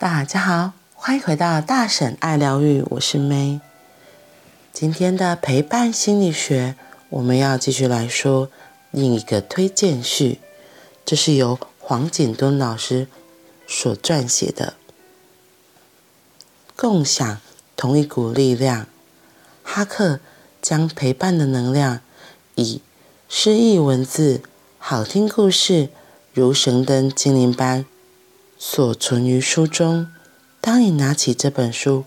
[0.00, 3.60] 大家好，欢迎回到大婶爱疗愈，我是 May。
[4.72, 6.74] 今天的陪伴心理学，
[7.10, 8.48] 我们要继续来说
[8.90, 10.40] 另一个推荐序，
[11.04, 13.08] 这是由黄锦敦老师
[13.68, 14.72] 所撰写的。
[16.74, 17.38] 共享
[17.76, 18.86] 同一股力量，
[19.62, 20.20] 哈克
[20.62, 22.00] 将陪伴的能量
[22.54, 22.80] 以
[23.28, 24.40] 诗意文字、
[24.78, 25.90] 好听故事，
[26.32, 27.84] 如神灯精灵般。
[28.62, 30.12] 所存于书中。
[30.60, 32.04] 当你拿起这本书，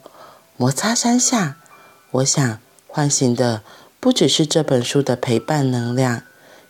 [0.55, 1.57] 摩擦三下，
[2.11, 3.63] 我想唤醒的
[3.99, 6.21] 不只是这本书的陪伴能量，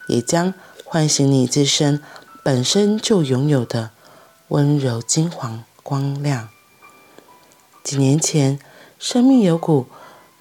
[0.08, 0.54] 也将
[0.86, 2.02] 唤醒你自身
[2.42, 3.92] 本身就拥有的
[4.48, 6.48] 温柔金黄光亮。
[7.84, 8.58] 几年前，
[8.98, 9.88] 生命有股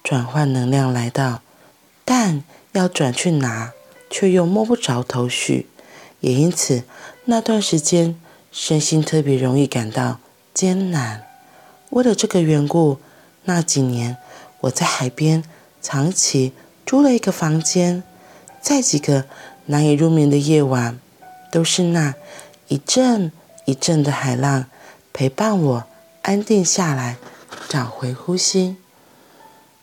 [0.01, 1.41] 转换能量来到，
[2.05, 3.73] 但要转去哪，
[4.09, 5.67] 却又摸不着头绪，
[6.21, 6.83] 也因此
[7.25, 8.17] 那段时间。
[8.53, 10.19] 身心特别容易感到
[10.53, 11.23] 艰难。
[11.89, 12.99] 为了这个缘故，
[13.45, 14.15] 那几年
[14.61, 15.43] 我在海边
[15.81, 16.53] 长期
[16.85, 18.03] 租了一个房间，
[18.61, 19.25] 在几个
[19.65, 20.99] 难以入眠的夜晚，
[21.51, 22.13] 都是那
[22.67, 23.31] 一阵
[23.65, 24.67] 一阵的海浪
[25.11, 25.83] 陪伴我
[26.21, 27.17] 安定下来，
[27.67, 28.77] 找回呼吸。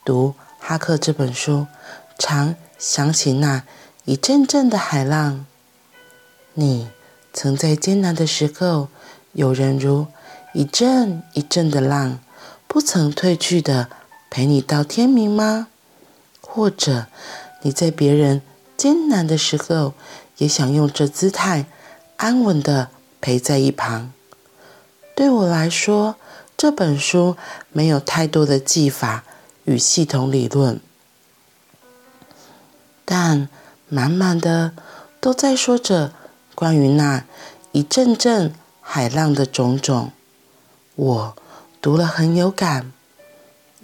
[0.05, 1.67] 读哈克这本书，
[2.17, 3.65] 常想起那
[4.05, 5.45] 一阵阵的海浪。
[6.55, 6.89] 你。
[7.33, 8.89] 曾在艰难的时候，
[9.33, 10.09] 有人如
[10.53, 12.19] 一阵一阵的浪，
[12.67, 13.89] 不曾退去的
[14.29, 15.69] 陪你到天明吗？
[16.41, 17.07] 或者
[17.63, 18.43] 你在别人
[18.77, 19.95] 艰难的时候，
[20.39, 21.67] 也想用这姿态
[22.17, 22.89] 安稳的
[23.21, 24.13] 陪在一旁？
[25.15, 26.17] 对我来说，
[26.57, 27.37] 这本书
[27.71, 29.23] 没有太多的技法
[29.65, 30.81] 与系统理论，
[33.05, 33.49] 但
[33.89, 34.73] 满满的
[35.21, 36.13] 都在说着。
[36.55, 37.25] 关于那
[37.73, 40.13] 一阵阵海浪的种种，
[40.97, 41.37] 我
[41.81, 42.93] 读了很有感，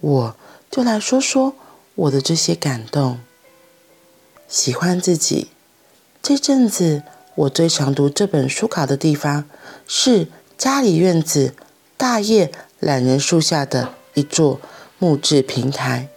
[0.00, 0.36] 我
[0.70, 1.54] 就来说说
[1.94, 3.20] 我的这些感动。
[4.48, 5.48] 喜欢自己，
[6.20, 7.02] 这阵子
[7.34, 9.44] 我最常读这本书稿的地方
[9.86, 11.54] 是家里院子
[11.96, 14.60] 大叶懒人树下的一座
[14.98, 16.08] 木质平台。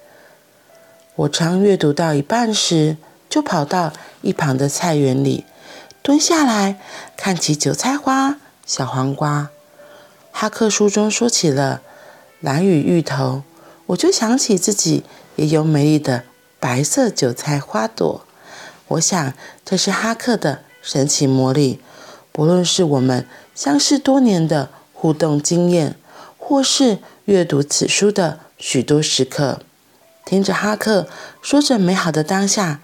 [1.16, 2.98] 我常阅读到一半时，
[3.30, 5.46] 就跑到一旁的菜园里。
[6.10, 6.80] 蹲下来
[7.16, 9.52] 看起韭菜花、小黄瓜。
[10.32, 11.84] 哈克书中说起了
[12.40, 13.44] 蓝雨芋头，
[13.86, 15.04] 我就想起自己
[15.36, 16.24] 也有美丽的
[16.60, 18.26] 白色韭菜花朵。
[18.88, 19.34] 我想
[19.64, 21.80] 这是哈克的神奇魔力。
[22.32, 25.96] 不论是我们相识多年的互动经验，
[26.40, 29.62] 或是阅读此书的许多时刻，
[30.26, 31.08] 听着哈克
[31.44, 32.80] 说着美好的当下，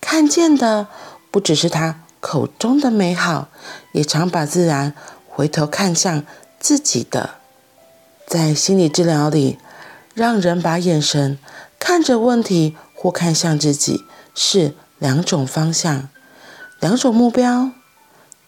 [0.00, 0.86] 看见的
[1.30, 1.98] 不只是他。
[2.22, 3.48] 口中的美好，
[3.90, 4.94] 也常把自然
[5.28, 6.24] 回头看向
[6.60, 7.30] 自己的。
[8.28, 9.58] 在心理治疗里，
[10.14, 11.36] 让人把眼神
[11.80, 14.04] 看着问题或看向自己，
[14.36, 16.08] 是两种方向，
[16.78, 17.72] 两种目标。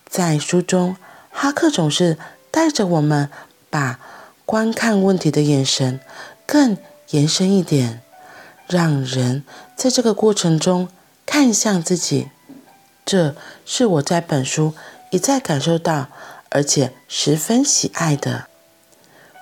[0.09, 0.97] 在书中，
[1.33, 2.17] 哈克总是
[2.53, 3.29] 带着我们
[3.69, 3.99] 把
[4.47, 5.99] 观看问题的眼神
[6.47, 6.79] 更
[7.11, 8.01] 延伸一点，
[8.69, 9.43] 让人
[9.75, 10.89] 在这个过程中
[11.27, 12.29] 看向自己。
[13.05, 14.75] 这是我在本书
[15.11, 16.09] 一再感受到，
[16.49, 18.47] 而且十分喜爱的。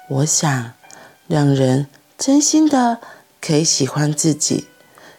[0.08, 0.72] 我想，
[1.28, 1.86] 让人
[2.18, 2.98] 真心的
[3.40, 4.66] 可以喜欢自己，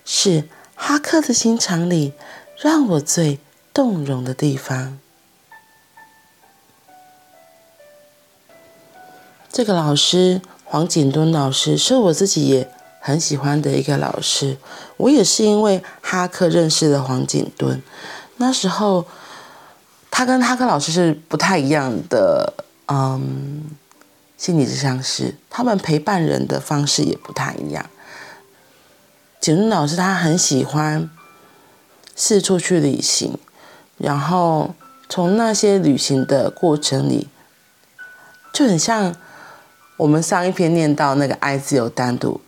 [0.04, 2.14] 是哈克的心肠里
[2.58, 3.40] 让我最
[3.74, 5.00] 动容的地方。
[9.52, 14.58] 这个老师黄景敦老师是我自己也很喜欢的一个老师，
[14.98, 17.82] 我也是因为哈克认识了黄景敦。
[18.44, 19.06] 那时候，
[20.12, 22.54] 他跟哈克老师是不太一样的，
[22.88, 23.64] 嗯，
[24.38, 27.90] 心理咨商师，他们陪伴人的方式也不太一样。
[29.40, 31.10] 景润老师他很喜欢
[32.16, 33.38] 四处去旅行，
[33.98, 34.76] 然后
[35.08, 37.30] 从那些旅行的过程里，
[38.52, 39.16] 就很像
[39.98, 42.42] 我们上一篇念到那个爱自由单独。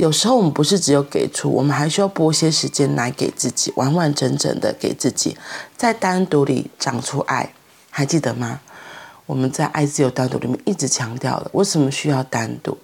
[0.00, 5.36] 有时候我们不是只有给出，我们还需要拨些时间来给自己，完完整整的给自己，
[5.76, 7.52] 在单独里长出爱，
[7.90, 8.60] 还记得吗？
[9.26, 12.78] 我们在爱自由单独里面一直强调了，为什么需要单独？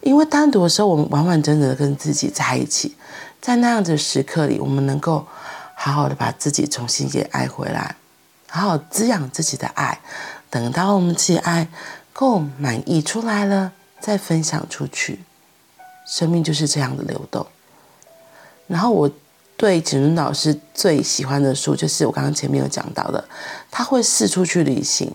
[0.00, 2.96] 因为单独的时候，我们完完整整的跟自己在一起，
[3.42, 5.26] 在那样子的时刻里，我们能够
[5.74, 7.96] 好好的把自己重新给爱回来，
[8.48, 10.00] 好好滋养自己的爱，
[10.48, 11.68] 等到我们自己爱
[12.14, 15.20] 够满意出来了，再分享出去。
[16.06, 17.46] 生命就是这样的流动。
[18.66, 19.10] 然后我
[19.56, 23.22] 对锦敦老师最喜欢的书，就是我刚刚前面有讲到的，
[23.70, 25.12] 他会四处去旅行，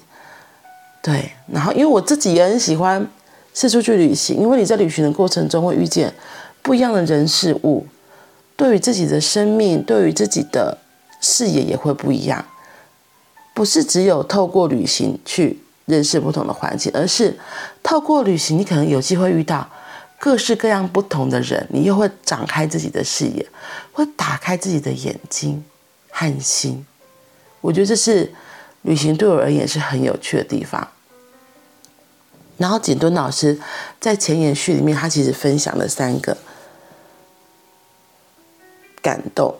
[1.01, 3.05] 对，然后因为我自己也很喜欢
[3.53, 6.13] 四处去旅行，因为你在旅行的过程中会遇见
[6.61, 7.85] 不一样的人事物，
[8.55, 10.77] 对于自己的生命，对于自己的
[11.19, 12.45] 视野也会不一样。
[13.53, 17.37] 不是只有透过旅行去认识不同的环境，而是
[17.83, 19.67] 透过旅行，你可能有机会遇到
[20.19, 23.47] 各式各样不同的人，你又会展开自己的视野，
[23.93, 25.63] 会打开自己的眼睛
[26.09, 26.85] 和心。
[27.61, 28.31] 我觉得这是
[28.81, 30.87] 旅行对我而言是很有趣的地方。
[32.57, 33.57] 然后景敦老师
[34.01, 36.37] 在前言序里面，他其实分享了三个
[39.01, 39.55] 感动。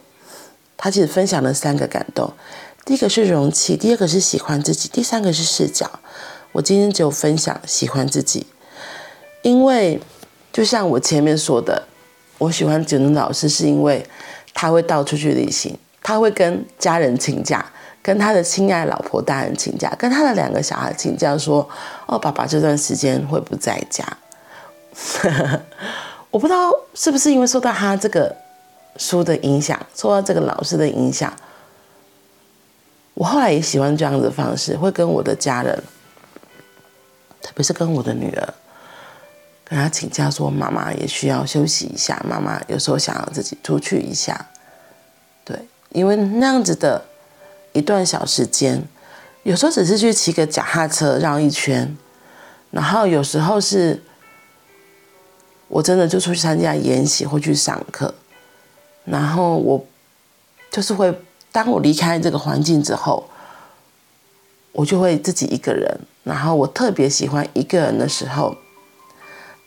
[0.82, 2.34] 他其实分享了三个感动，
[2.86, 6.00] 第一个是容器，第二个是喜欢自己，第三个是视角。
[6.54, 8.48] 我今天就分享喜欢自己，
[9.42, 10.00] 因为
[10.52, 11.88] 就像我前面说的，
[12.38, 14.06] 我喜欢九能老师，是因为
[14.54, 17.66] 他会到处去旅行，他会跟家人请假。
[18.02, 21.68] 跟他的亲爱老婆大人请假，跟他的两个小孩请假，说
[22.08, 24.06] ：“哦，爸爸这段时间会不在家。
[26.32, 28.34] ”我不知道是不是因为受到他这个
[28.96, 31.32] 书的影响，受到这个老师的影响，
[33.16, 35.84] 我后来也喜欢这样子的方式，会跟我的家人，
[37.42, 38.54] 特别是跟我的女儿，
[39.70, 44.48] 跟他请假，说：“妈妈也需要休息一下，妈妈有时候想要自己出去一下。”
[45.46, 45.58] 对，
[45.92, 47.06] 因为那样子的。
[47.72, 48.84] 一段小时间，
[49.44, 51.96] 有时候只是去骑个脚踏车绕一圈，
[52.72, 54.02] 然后有时候是，
[55.68, 58.16] 我真的就出去参加研习或去上课，
[59.06, 59.86] 然后我
[60.72, 61.16] 就是会，
[61.52, 63.30] 当我离开这个环境之后，
[64.72, 68.58] 我就会自己一个人，然后我特别喜欢一个人的时候，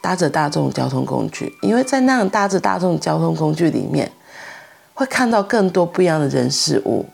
[0.02, 4.12] 搭着大众交通工具，因为在那样搭着大众交通工具里面，
[4.92, 7.06] 会看到更多不一样的人事物。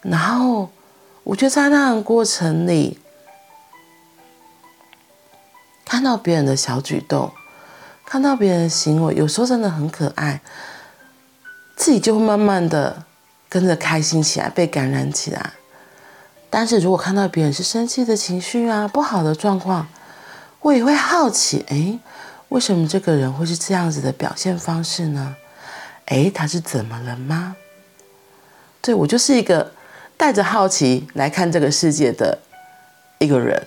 [0.00, 0.70] 然后，
[1.24, 2.98] 我觉得在那样过程里，
[5.84, 7.30] 看到别人的小举动，
[8.06, 10.40] 看到别人的行为，有时候真的很可爱，
[11.76, 13.04] 自己就会慢慢的
[13.48, 15.52] 跟着开心起来，被感染起来。
[16.48, 19.88] 但是如果看到别人是生气的情绪啊，不好的状况，
[20.66, 21.96] 我也会好奇，哎，
[22.48, 25.36] 为什么这个人会是这样子的表现方式呢？
[26.06, 27.54] 哎，他是怎么了吗？
[28.82, 29.72] 对，我就是一个。
[30.18, 32.38] 带着好奇来看这个世界的
[33.18, 33.66] 一个人，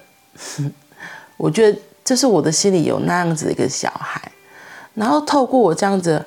[1.37, 4.31] 我觉得这是我的心里有那样子一个小孩，
[4.95, 6.25] 然后透过我这样子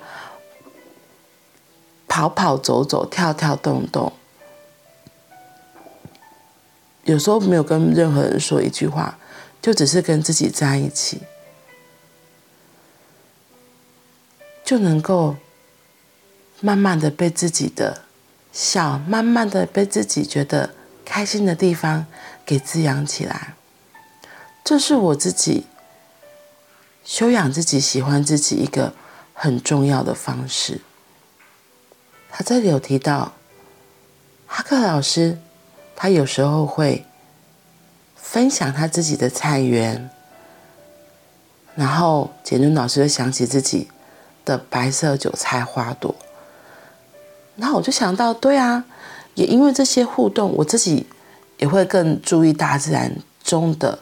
[2.06, 4.12] 跑跑走走、跳跳动动，
[7.02, 9.18] 有时候没有跟任何人说一句话，
[9.62, 11.22] 就只是跟自己在一起，
[14.62, 15.36] 就能够
[16.60, 18.02] 慢慢的被自己的。
[18.52, 20.74] 笑，慢慢的被自己觉得
[21.06, 22.04] 开心的地方
[22.44, 23.54] 给滋养起来，
[24.62, 25.64] 这是我自己
[27.02, 28.92] 修养自己、喜欢自己一个
[29.32, 30.82] 很重要的方式。
[32.28, 33.32] 他这里有提到，
[34.46, 35.38] 哈克老师，
[35.96, 37.06] 他有时候会
[38.32, 40.08] 分享他自己的菜园，
[41.74, 43.90] 然后简敦老师就想起自己
[44.46, 46.14] 的白色韭菜花朵。
[47.56, 48.86] 然后我就想到，对啊，
[49.34, 51.06] 也因为这些互动，我自己
[51.58, 53.14] 也会更注意大自然
[53.44, 53.98] 中的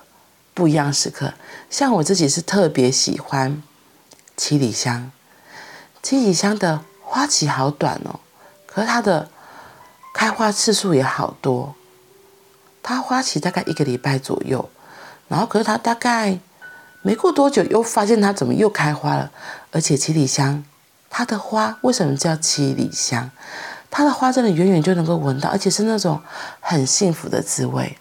[0.55, 1.35] 不一样时刻。
[1.69, 3.61] 像我自己是特别喜欢
[4.37, 5.11] 七里香，
[6.05, 8.21] 七里香的花期好短哦，
[8.65, 9.29] 可是它的
[10.15, 11.75] 开花次数也好多。
[12.91, 14.69] 它花期大概一个礼拜左右，
[15.29, 16.41] 然后可是它大概
[17.03, 19.31] 没过多久，又发现它怎么又开花了，
[19.71, 20.65] 而且七里香。
[21.09, 23.31] 它的花为什么叫七里香？
[23.93, 26.21] 它的花真的远远就能够闻到，而且是那种
[26.59, 27.97] 很幸福的滋味。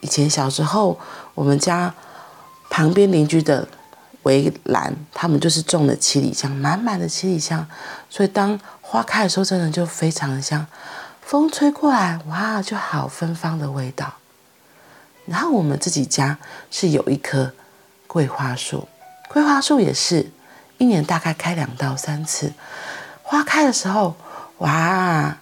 [0.00, 0.98] 以前小时候，
[1.36, 1.94] 我们家
[2.70, 3.68] 旁边邻居的
[4.24, 7.64] 围栏，他们就是种了七里香，满满的七里香，
[8.08, 10.66] 所以当花开的时候，真的就非常的香。
[11.30, 14.14] 风吹过来，哇，就好芬芳的味道。
[15.26, 16.38] 然后我们自己家
[16.72, 17.52] 是有一棵
[18.08, 18.88] 桂花树，
[19.28, 20.32] 桂花树也是。
[20.78, 22.52] 一年大概开两到三次，
[23.22, 24.16] 花开的时候，
[24.58, 25.36] 哇，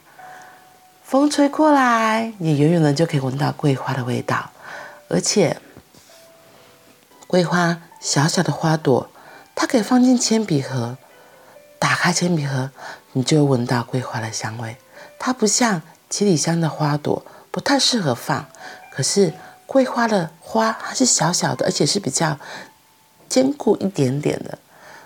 [1.02, 4.50] 风吹过来，你远远的就可以闻到桂花的味道，
[5.08, 5.58] 而且
[7.26, 9.08] 桂花小小的花朵，
[9.54, 10.98] 它可以放进铅笔盒，
[11.78, 12.70] 打开铅笔盒，
[13.12, 14.76] 你就闻到桂花的香味。
[15.18, 18.46] 它不像七里香的花朵，不太适合放，
[18.92, 19.32] 可是
[19.66, 22.38] 桂花的花它是小小的，而且是比较
[23.28, 24.58] 坚固一点点的。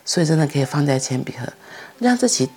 [0.05, 1.53] 所以真的可以放在铅笔盒，
[1.99, 2.51] 让自己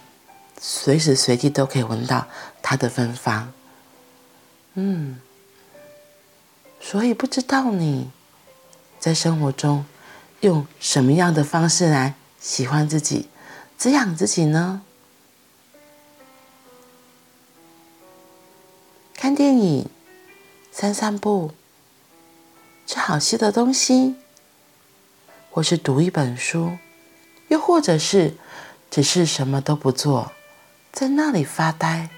[0.59, 2.27] 随时随地都可以闻到
[2.61, 3.53] 它的芬芳。
[4.73, 5.19] 嗯，
[6.81, 8.09] 所以不知道你
[8.99, 9.85] 在生活中
[10.39, 13.29] 用什么样的方式来喜欢自己、
[13.77, 14.81] 滋养自己呢？
[19.25, 19.89] 看电影、
[20.71, 21.49] 散散步、
[22.85, 24.17] 吃好吃的东西，
[25.49, 26.77] 或是读一本书，
[27.47, 28.35] 又或者是
[28.91, 30.31] 只是什么都不做，
[30.91, 32.11] 在那里发呆，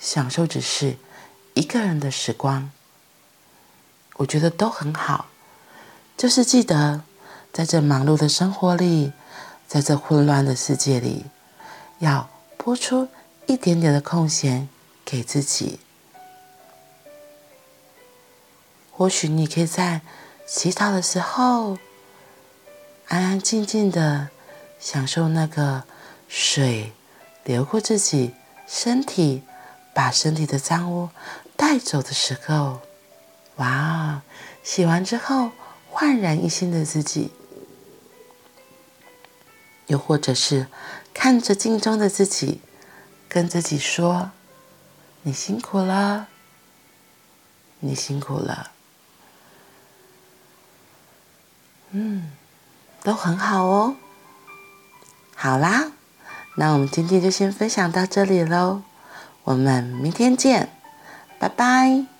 [0.00, 0.96] 享受只是
[1.54, 2.72] 一个人的时光，
[4.16, 5.26] 我觉得都很好。
[6.16, 7.04] 就是记得，
[7.52, 9.12] 在这忙碌的生活里，
[9.68, 11.26] 在这混乱的世界里，
[12.00, 13.06] 要拨出
[13.46, 14.68] 一点点的空闲
[15.04, 15.78] 给自己。
[19.02, 20.00] 或许你可以在
[20.46, 21.76] 洗澡的时候，
[23.08, 24.28] 安安静静的
[24.78, 25.82] 享受那个
[26.28, 26.92] 水
[27.42, 28.36] 流过自己
[28.68, 29.42] 身体，
[29.92, 31.08] 把身体的脏污
[31.56, 32.80] 带走的时候，
[33.56, 34.22] 哇！
[34.62, 35.50] 洗完之后
[35.90, 37.32] 焕然一新的自己，
[39.88, 40.68] 又或者是
[41.12, 42.60] 看着镜中的自己，
[43.28, 44.30] 跟自己说
[45.22, 46.28] ：“你辛苦了，
[47.80, 48.70] 你辛苦了。”
[51.92, 52.30] 嗯，
[53.02, 53.96] 都很好哦。
[55.34, 55.92] 好啦，
[56.56, 58.82] 那我们今天就先分享到这里喽。
[59.44, 60.68] 我们明天见，
[61.38, 62.11] 拜拜。